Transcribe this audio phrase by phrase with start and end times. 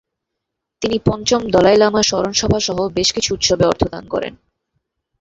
[0.81, 4.33] তিনি পঞ্চম দলাই লামার স্মরণসভা সহ বেশ কিছু উৎসবে অর্থদান করেন।